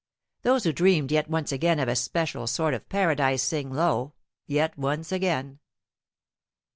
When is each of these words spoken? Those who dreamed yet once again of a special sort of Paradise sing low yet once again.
Those 0.41 0.63
who 0.63 0.73
dreamed 0.73 1.11
yet 1.11 1.29
once 1.29 1.51
again 1.51 1.77
of 1.77 1.87
a 1.87 1.95
special 1.95 2.47
sort 2.47 2.73
of 2.73 2.89
Paradise 2.89 3.43
sing 3.43 3.69
low 3.71 4.15
yet 4.47 4.75
once 4.75 5.11
again. 5.11 5.59